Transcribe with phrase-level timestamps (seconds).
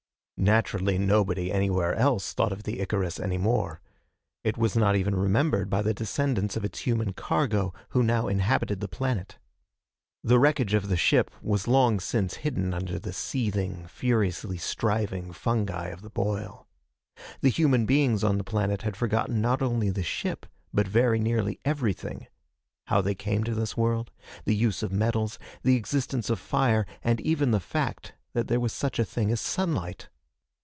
[0.49, 3.79] Naturally, nobody anywhere else thought of the Icarus any more.
[4.43, 8.79] It was not even remembered by the descendants of its human cargo, who now inhabited
[8.79, 9.37] the planet.
[10.23, 15.89] The wreckage of the ship was long since hidden under the seething, furiously striving fungi
[15.89, 16.65] of the boil.
[17.41, 21.59] The human beings on the planet had forgotten not only the ship but very nearly
[21.63, 22.25] everything
[22.87, 24.09] how they came to this world,
[24.45, 28.73] the use of metals, the existence of fire, and even the fact that there was
[28.73, 30.09] such a thing as sunlight.